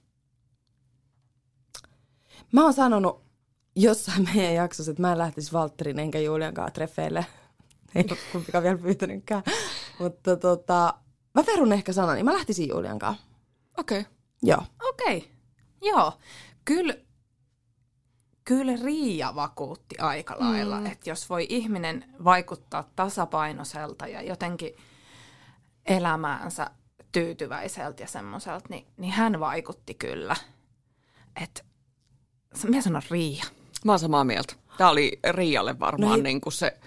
[2.52, 3.22] Mä oon sanonut
[3.76, 7.26] jossain meidän jaksossa, että mä en lähtisi Valtterin enkä Julian kanssa treffeille.
[7.94, 9.42] Ei ole kumpikaan vielä pyytänytkään.
[9.98, 10.94] Mutta tota,
[11.34, 12.22] mä perun ehkä sanani.
[12.22, 13.24] Mä lähtisin Julian kanssa.
[13.78, 14.00] Okei.
[14.00, 14.12] Okay.
[14.42, 14.62] Joo.
[14.88, 15.30] Okei, okay.
[15.82, 16.12] joo.
[16.64, 16.94] Kyllä,
[18.44, 20.86] kyllä Riia vakuutti aika lailla, mm.
[20.86, 24.76] että jos voi ihminen vaikuttaa tasapainoiselta ja jotenkin
[25.86, 26.70] elämäänsä
[27.12, 30.36] tyytyväiseltä ja semmoiselta, niin, niin hän vaikutti kyllä.
[31.42, 31.64] Et,
[32.68, 33.44] mä sanon Riia.
[33.84, 34.54] Mä oon samaa mieltä.
[34.78, 36.78] Tämä oli Rialle varmaan No niin kuin se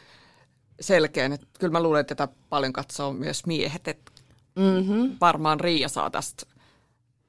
[0.82, 1.34] selkeän.
[1.34, 3.88] Että kyllä mä luulen, että tätä paljon katsoo myös miehet.
[3.88, 4.12] Että
[4.56, 5.16] Mm-hmm.
[5.22, 6.44] varmaan Riia saa tästä,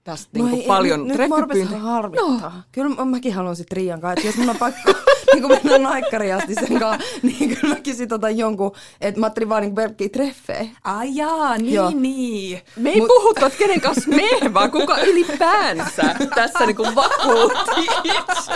[0.04, 1.78] tästä No kuin ei, paljon nyt, nyt mä treffipyyntöjä.
[1.80, 2.52] harmittaa.
[2.56, 2.62] No.
[2.72, 4.92] Kyllä mä- mäkin haluan sitten Riian kanssa, että jos mun on pakko
[5.32, 9.26] niin kun mennä naikkariin asti sen kanssa, niin kyllä mäkin sit otan jonkun, että mä
[9.26, 10.66] ajattelin vaan niin pelkkiä treffejä.
[10.84, 11.90] Ai jaa, niin, Joo.
[11.94, 12.60] niin.
[12.76, 13.08] Me ei Mut...
[13.08, 16.02] puhuttu, että kenen kanssa me, vaan kuka ylipäänsä
[16.34, 18.52] tässä niin kuin vakuutti itse.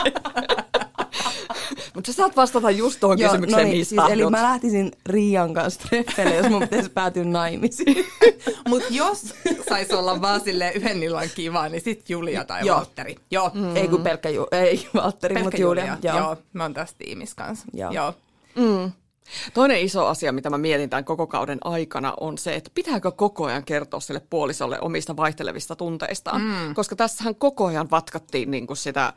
[1.94, 5.80] Mutta sä saat vastata just tuohon kysymykseen, niin, mihin siis, eli mä lähtisin Riian kanssa
[5.88, 8.06] treffeille, jos mun pitäisi päätyä naimisiin.
[8.68, 9.34] Mutta jos
[9.68, 12.76] saisi olla vaan silleen yhden illan kiva, niin sit Julia tai Joo.
[12.76, 13.16] Valtteri.
[13.30, 13.50] Joo.
[13.54, 13.76] Mm.
[13.76, 15.84] Ei kun pelkkä Ju- ei Valtteri, mutta Julia.
[15.84, 15.98] Julia.
[16.02, 16.18] Joo.
[16.18, 16.36] Joo.
[16.52, 17.66] mä oon tässä tiimissä kanssa.
[17.72, 17.92] Joo.
[17.92, 18.14] Joo.
[18.54, 18.92] Mm.
[19.54, 23.44] Toinen iso asia, mitä mä mietin tämän koko kauden aikana, on se, että pitääkö koko
[23.44, 26.42] ajan kertoa sille puolisolle omista vaihtelevista tunteistaan.
[26.42, 26.74] Mm.
[26.74, 29.12] Koska tässähän koko ajan vatkattiin niin kuin sitä,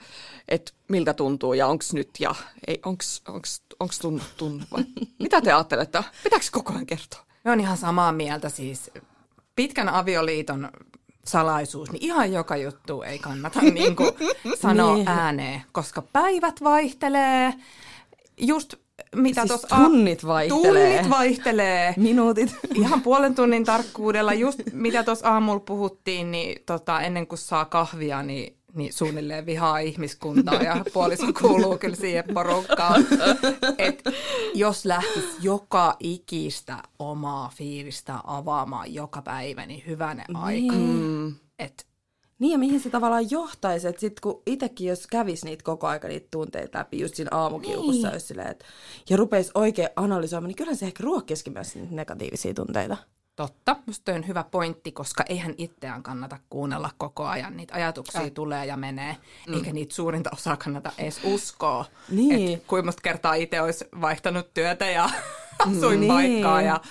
[0.47, 2.35] että miltä tuntuu ja onks nyt ja
[2.67, 4.83] ei, onks, onks, onks tunnu, tunnu vai?
[5.23, 6.03] Mitä te ajattelette?
[6.23, 7.19] Pitääkö koko ajan kertoa?
[7.43, 8.91] Me on ihan samaa mieltä siis.
[9.55, 10.69] Pitkän avioliiton
[11.25, 14.11] salaisuus, niin ihan joka juttu ei kannata niin kuin
[14.61, 15.07] sanoa Niin.
[15.07, 17.53] ääneen, koska päivät vaihtelee.
[18.37, 18.73] Just
[19.15, 19.75] mitä Siis tuossa...
[19.75, 20.93] tunnit vaihtelee.
[20.97, 21.93] Tunnit vaihtelee.
[21.97, 22.55] Minuutit.
[22.75, 28.23] Ihan puolen tunnin tarkkuudella, just mitä tuossa aamulla puhuttiin, niin tota, ennen kuin saa kahvia,
[28.23, 33.05] niin, niin suunnilleen vihaa ihmiskuntaa ja puoliso kuuluu kyllä siihen porukkaan.
[33.77, 34.03] Et
[34.53, 40.75] jos lähtisi joka ikistä omaa fiilistä avaamaan joka päivä, niin hyvänen aika.
[40.75, 41.35] Niin.
[41.59, 41.87] Et
[42.43, 46.07] Niin ja mihin se tavallaan johtaisi, että sit kun itsekin jos kävisi niitä koko aika
[46.07, 48.19] niitä tunteita läpi just siinä aamukiukussa, niin.
[48.19, 48.63] silleen, et,
[49.09, 52.97] ja rupeisi oikein analysoimaan, niin kyllähän se ehkä ruokkisikin myös niitä negatiivisia tunteita.
[53.35, 57.57] Totta, musta on hyvä pointti, koska eihän itseään kannata kuunnella koko ajan.
[57.57, 58.31] Niitä ajatuksia äh.
[58.31, 59.53] tulee ja menee, mm.
[59.53, 61.85] eikä niitä suurinta osaa kannata edes uskoa.
[62.09, 62.53] Niin.
[62.57, 65.09] Et kuinka kertaa itse olisi vaihtanut työtä ja
[65.67, 66.67] asuinpaikkaa Niin.
[66.67, 66.81] ja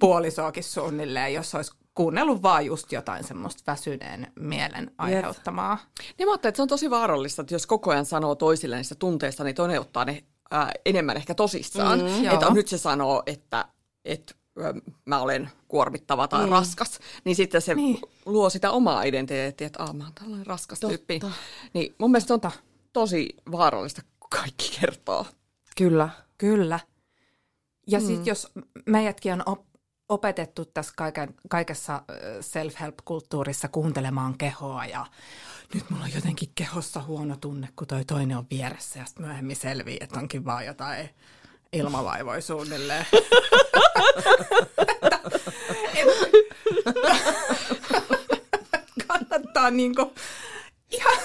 [0.00, 5.78] puolisoakin suunnilleen, jos olisi kuunnellut vaan just jotain semmoista väsyneen mielen aiheuttamaa.
[6.18, 9.44] Niin mä että se on tosi vaarallista, että jos koko ajan sanoo toisille niistä tunteista,
[9.44, 12.00] niin toinen ottaa ne ää, enemmän ehkä tosissaan.
[12.00, 13.64] Mm, että nyt se sanoo, että,
[14.04, 14.34] että
[15.04, 16.50] mä olen kuormittava tai mm.
[16.52, 18.00] raskas, niin sitten se Niin.
[18.26, 20.96] luo sitä omaa identiteettiä, että mä oon tällainen raskas Totta.
[20.96, 21.20] tyyppi.
[21.74, 22.40] Niin mun mielestä on
[22.92, 25.26] tosi vaarallista, kun kaikki kertoo.
[25.76, 26.08] Kyllä.
[26.38, 26.80] Kyllä.
[27.86, 28.06] Ja mm.
[28.06, 28.48] sitten jos
[28.86, 29.73] meidätkin on op-
[30.08, 32.02] opetettu tässä kaiken, kaikessa
[32.40, 35.06] self-help-kulttuurissa kuuntelemaan kehoa ja
[35.74, 39.56] nyt mulla on jotenkin kehossa huono tunne, kun toi toinen on vieressä ja sitten myöhemmin
[39.56, 41.10] selvii, että onkin vaan jotain
[41.72, 43.06] ilmavaivoja suunnilleen.
[49.06, 50.14] Kannattaa niinku
[50.90, 51.18] ihan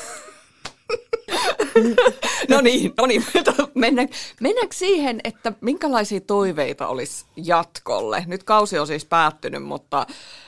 [2.50, 3.26] No niin, no niin.
[3.76, 4.10] Mennään,
[4.42, 8.24] mennäänkö siihen, että minkälaisia toiveita olisi jatkolle?
[8.28, 10.06] Nyt kausi on siis päättynyt, mutta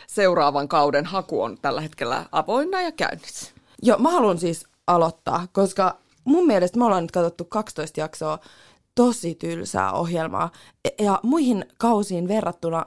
[0.08, 3.52] seuraavan kauden haku on tällä hetkellä avoinna ja käynnissä.
[3.82, 8.40] Joo, mä haluan siis aloittaa, koska mun mielestä me ollaan nyt katsottu 12 jaksoa
[8.96, 10.52] tosi tylsää ohjelmaa.
[10.86, 12.86] E- Ja muihin kausiin verrattuna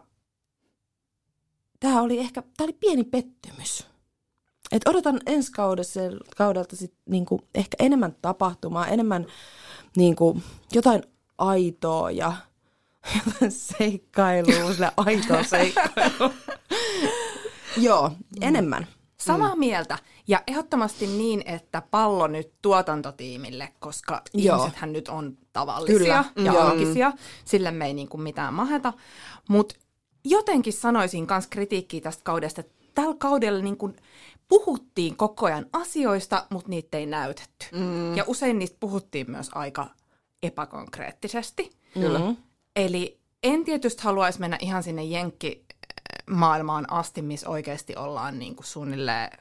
[1.80, 3.86] tämä oli ehkä, tämä oli pieni pettymys.
[4.74, 6.00] Et odotan ensi kaudessa,
[6.37, 9.26] kaudelta sit niinku ehkä enemmän tapahtumaa, enemmän
[9.96, 10.40] niinku
[10.72, 11.02] jotain
[11.38, 12.32] aitoa ja
[13.26, 16.34] jotain seikkailua, sille aitoa seikkailua.
[17.76, 18.10] Joo,
[18.40, 18.87] enemmän.
[19.16, 19.58] Samaa mm.
[19.58, 19.98] mieltä.
[20.28, 24.56] Ja ehdottomasti niin, että pallo nyt tuotantotiimille, koska Joo.
[24.56, 26.24] ihmisethän nyt on tavallisia Kyllä.
[26.37, 26.62] ja Joo.
[26.62, 27.12] arkisia.
[27.44, 28.92] Sille me ei niinku mitään maheta.
[29.48, 29.74] Mutta
[30.24, 33.92] jotenkin sanoisin myös kritiikkiä tästä kaudesta, että tällä kaudella niinku
[34.54, 37.66] puhuttiin koko ajan asioista, mutta niitä ei näytetty.
[37.72, 38.16] Mm.
[38.16, 39.86] Ja usein niistä puhuttiin myös aika
[40.42, 41.70] epäkonkreettisesti.
[41.94, 42.20] Kyllä.
[42.76, 49.38] Eli en tietysti haluaisi mennä ihan sinne jenkkimaailmaan asti, missä oikeasti ollaan niin kuin suunnilleen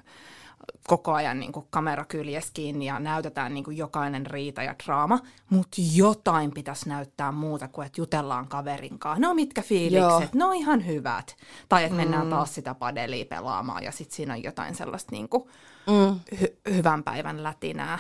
[0.88, 5.20] koko ajan niin kuin kamera kyljessä kiinni ja näytetään niin kuin jokainen riita ja draama,
[5.50, 9.28] mutta jotain pitäisi näyttää muuta kuin, että jutellaan kaverin kanssa.
[9.28, 11.36] No mitkä fiilikset, no ihan hyvät.
[11.70, 15.44] Tai että mennään taas sitä padelia pelaamaan ja sitten siinä on jotain sellaista niin kuin
[15.88, 16.20] Mm.
[16.36, 18.00] hy- hyvän päivän lätinää.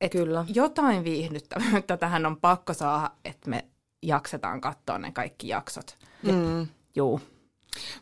[0.00, 0.44] Et Kyllä.
[0.54, 3.64] Jotain viihdyttävyyttä tähän on pakko saada, että me
[4.02, 5.96] jaksetaan katsoa ne kaikki jaksot.
[6.22, 6.66] Mm.
[6.96, 7.20] Juu.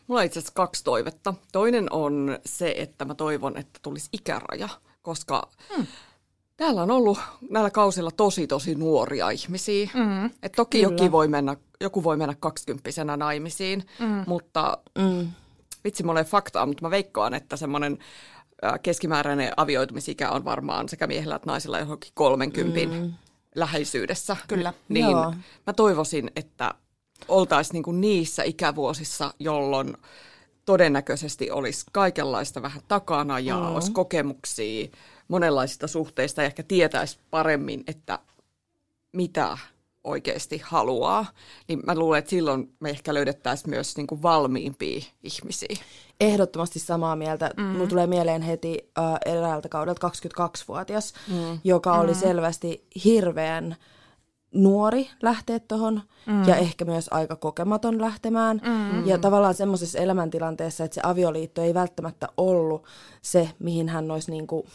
[0.07, 1.33] Mulla on itse asiassa kaksi toivetta.
[1.51, 4.69] Toinen on se, että mä toivon, että tulisi ikäraja,
[5.01, 5.87] koska mm.
[6.57, 9.89] täällä on ollut näillä kausilla tosi, tosi nuoria ihmisiä.
[9.93, 10.25] Mm.
[10.43, 14.23] Et toki joku voi, mennä, joku voi mennä kaksikymppisenä naimisiin, mm.
[14.27, 15.31] mutta Mm.
[15.83, 17.97] vitsi, mulla ei faktaa, mutta mä veikkaan, että semmoinen
[18.83, 23.13] keskimääräinen avioitumisikä on varmaan sekä miehellä että naisilla johonkin 30 mm.
[23.55, 24.37] läheisyydessä.
[24.47, 24.73] Kyllä.
[24.89, 25.33] Niin Joo.
[25.67, 26.73] mä toivoisin, että
[27.27, 29.97] oltaisiin niinku niissä ikävuosissa, jolloin
[30.65, 33.75] todennäköisesti olisi kaikenlaista vähän takana ja mm.
[33.75, 34.87] olisi kokemuksia
[35.27, 38.19] monenlaisista suhteista ja ehkä tietäisi paremmin, että
[39.11, 39.57] mitä
[40.03, 41.25] oikeasti haluaa,
[41.67, 45.77] niin mä luulen, että silloin me ehkä löydettäisiin myös niin kuin valmiimpia ihmisiä.
[46.19, 47.51] Ehdottomasti samaa mieltä.
[47.57, 47.63] Mm.
[47.63, 51.59] Mulla tulee mieleen heti äh, eräältä kaudelta 22-vuotias, mm.
[51.63, 53.75] joka oli selvästi hirveän
[54.53, 56.47] nuori lähteä tuohon mm.
[56.47, 58.61] ja ehkä myös aika kokematon lähtemään.
[58.63, 59.07] Mm.
[59.07, 62.85] Ja tavallaan semmoisessa elämäntilanteessa, että se avioliitto ei välttämättä ollut
[63.21, 64.65] se, mihin hän olisi niinku,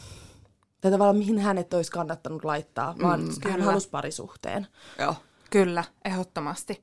[0.80, 3.64] tai tavallaan mihin hänet olisi kannattanut laittaa, vaan hän kyllä.
[3.64, 4.66] halusi parisuhteen.
[4.98, 5.14] Joo.
[5.50, 6.82] Kyllä, ehdottomasti.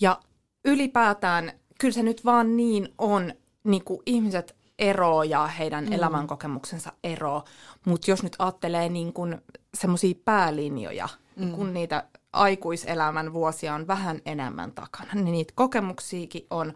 [0.00, 0.20] Ja
[0.64, 3.32] ylipäätään, kyllä se nyt vaan niin on,
[3.64, 5.92] niin kuin ihmiset eroo ja heidän mm.
[5.92, 7.44] elämänkokemuksensa eroo,
[7.84, 9.38] mutta jos nyt ajattelee niin kuin
[9.74, 11.52] semmoisia päälinjoja, mm.
[11.52, 16.72] kun niitä aikuiselämän vuosia on vähän enemmän takana, niin niitä kokemuksiakin on,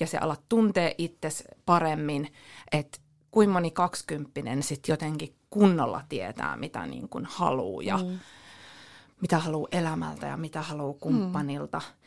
[0.00, 2.32] ja se alat tuntee itses paremmin,
[2.72, 2.98] että
[3.30, 8.18] kuin moni kaksikymppinen sitten jotenkin kunnolla tietää, mitä niin kuin haluaa ja mm.
[9.20, 11.78] mitä haluaa elämältä ja mitä haluaa kumppanilta.
[11.78, 12.06] Mm.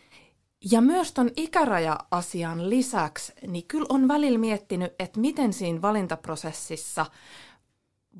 [0.71, 7.05] Ja myös ton ikäraja-asian lisäksi, niin kyllä on välillä miettinyt, että miten siinä valintaprosessissa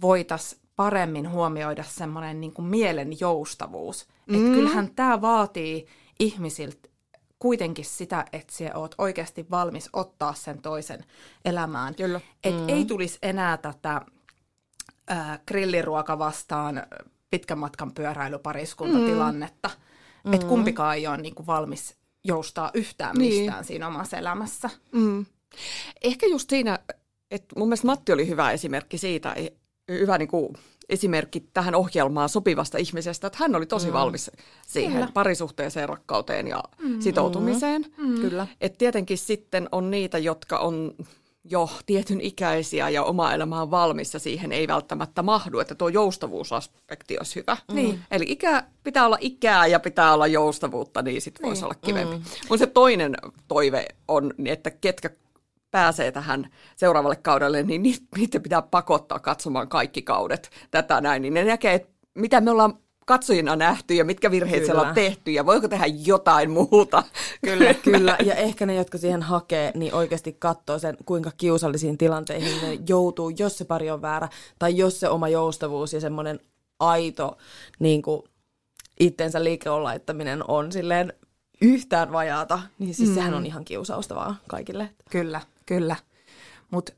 [0.01, 4.07] voitaisiin paremmin huomioida semmoinen niin kuin mielen joustavuus.
[4.27, 4.35] Mm.
[4.35, 5.85] Että kyllähän tämä vaatii
[6.19, 6.89] ihmisiltä
[7.39, 11.05] kuitenkin sitä, että sä oot oikeasti valmis ottaa sen toisen
[11.45, 11.95] elämään.
[11.95, 12.21] Kyllä.
[12.43, 12.69] Et mm.
[12.69, 14.01] ei tulisi enää tätä
[15.11, 16.83] äh, grilliruoka vastaan
[17.29, 19.69] pitkän matkan pyöräilypariskuntatilannetta.
[20.23, 20.33] Mm.
[20.33, 23.43] Että kumpikaan ei ole niin kuin valmis joustaa yhtään niin.
[23.43, 24.69] mistään siinä omassa elämässä.
[24.91, 25.25] Mm.
[26.03, 26.79] Ehkä just siinä,
[27.31, 29.35] että mun mielestä Matti oli hyvä esimerkki siitä,
[29.89, 30.53] hyvä niin kuin
[30.89, 33.93] esimerkki tähän ohjelmaan sopivasta ihmisestä, että hän oli tosi mm.
[33.93, 34.31] valmis
[34.67, 35.09] siihen Kyllä.
[35.13, 37.01] parisuhteeseen, rakkauteen ja mm.
[37.01, 37.85] sitoutumiseen.
[37.97, 38.21] Mm.
[38.21, 38.47] Kyllä.
[38.61, 40.95] Et tietenkin sitten on niitä, jotka on
[41.43, 45.89] jo tietyn ikäisiä ja oma elämä on valmis ja siihen ei välttämättä mahdu, että tuo
[45.89, 47.57] joustavuusaspekti olisi hyvä.
[47.73, 47.99] Niin.
[48.11, 51.65] Eli ikä, pitää olla ikää ja pitää olla joustavuutta, niin sitten voisi niin.
[51.65, 52.15] olla kivempi.
[52.15, 52.23] Mm.
[52.49, 53.15] Mun se toinen
[53.47, 55.09] toive on, että ketkä
[55.71, 57.81] pääsee tähän seuraavalle kaudelle, niin
[58.17, 62.73] niitä pitää pakottaa katsomaan kaikki kaudet tätä näin, niin ne näkee, että mitä me ollaan
[63.05, 67.03] katsojina nähty ja mitkä virheet siellä on tehty ja voiko tehdä jotain muuta.
[67.45, 68.17] Kyllä, kyllä.
[68.25, 73.29] Ja ehkä ne, jotka siihen hakee, niin oikeasti katsoo sen, kuinka kiusallisiin tilanteihin ne joutuu,
[73.29, 74.29] jos se pari on väärä
[74.59, 76.39] tai jos se oma joustavuus ja semmoinen
[76.79, 77.37] aito
[77.79, 78.21] niin kuin
[78.99, 81.13] itsensä liikeon laittaminen on silleen
[81.61, 83.15] yhtään vajaata, niin siis mm.
[83.15, 84.89] sehän on ihan kiusaustavaa kaikille.
[85.11, 85.95] Kyllä, kyllä.
[86.71, 86.91] Mutta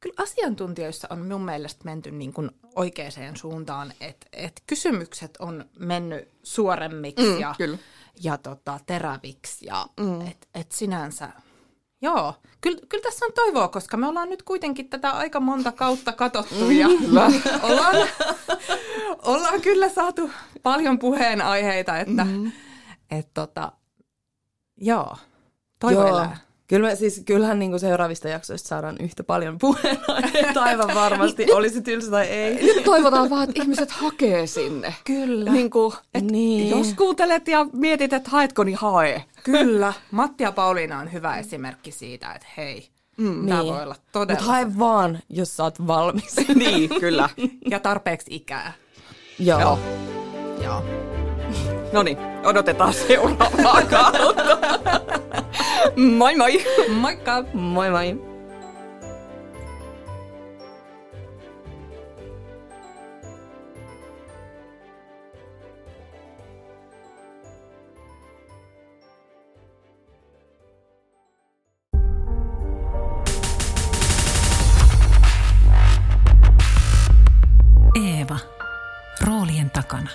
[0.00, 6.28] kyllä asiantuntijoissa on mun mielestä menty niin kuin oikeaan suuntaan, että et kysymykset on mennyt
[6.42, 7.78] suoremmiksi mm, ja, kyllä.
[8.22, 9.66] ja tota, teräviksi.
[9.66, 10.20] Ja mm.
[10.20, 11.28] et, et sinänsä,
[12.02, 16.12] joo, kyllä, kyllä tässä on toivoa, koska me ollaan nyt kuitenkin tätä aika monta kautta
[16.12, 16.86] katottu ja
[17.62, 18.08] ollaan,
[19.22, 20.30] ollaan kyllä saatu
[20.62, 22.52] paljon puheenaiheita, että mm.
[23.10, 23.72] et, tota,
[24.76, 25.16] joo,
[25.78, 26.08] toivo joo.
[26.08, 26.43] elää.
[26.68, 32.10] Kyllä me, siis, kyllähän niin seuraavista jaksoista saadaan yhtä paljon puheenaiheita aivan varmasti, olisi tylsä
[32.10, 32.54] tai ei.
[32.62, 34.94] Nyt toivotaan vaan, että ihmiset hakee sinne.
[35.04, 35.52] Kyllä.
[35.52, 36.70] Niin kuin, että niin.
[36.70, 39.24] Jos kuuntelet ja mietit, että haetko, niin hae.
[39.44, 39.92] Kyllä.
[40.10, 43.72] Matti ja Pauliina on hyvä esimerkki siitä, että hei, Mm, Tämä niin.
[43.74, 44.40] voi olla todella.
[44.40, 46.36] Mutta hae vaan, jos sä oot valmis.
[46.54, 47.28] niin, kyllä.
[47.70, 48.72] Ja tarpeeksi ikää.
[49.38, 49.60] Joo.
[49.60, 49.78] Joo.
[50.62, 50.84] Joo.
[51.92, 55.13] No niin, odotetaan seuraavaa kautta.
[55.96, 56.58] Moi moi!
[56.88, 57.44] Moikka!
[57.54, 58.14] Moi moi!
[77.96, 78.38] Eeva.
[79.20, 80.10] Roolien takana.